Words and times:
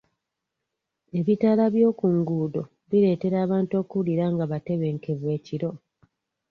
Ebitaala 1.19 1.65
by'oku 1.73 2.05
nguudo 2.17 2.61
bireetera 2.89 3.37
abantu 3.45 3.73
okuwulira 3.81 4.25
nga 4.33 4.45
batebenkevu 4.51 5.25
ekiro. 5.37 5.71